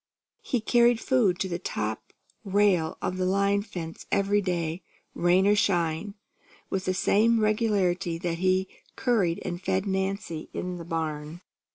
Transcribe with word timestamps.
He 0.41 0.61
carried 0.61 0.99
food 0.99 1.37
to 1.41 1.47
the 1.47 1.59
top 1.59 2.11
rail 2.43 2.97
of 3.03 3.17
the 3.17 3.25
line 3.25 3.61
fence 3.61 4.07
every 4.11 4.41
day, 4.41 4.81
rain 5.13 5.45
or 5.45 5.53
shine, 5.55 6.15
with 6.71 6.85
the 6.85 6.93
same 6.95 7.39
regularity 7.39 8.17
that 8.17 8.39
he 8.39 8.67
curried 8.95 9.39
and 9.45 9.61
fed 9.61 9.85
Nancy 9.85 10.49
in 10.53 10.77
the 10.79 10.85
barn. 10.85 11.41